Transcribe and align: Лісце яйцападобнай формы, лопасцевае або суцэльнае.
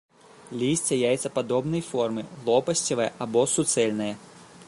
Лісце 0.61 0.95
яйцападобнай 1.09 1.83
формы, 1.89 2.25
лопасцевае 2.49 3.09
або 3.27 3.47
суцэльнае. 3.55 4.11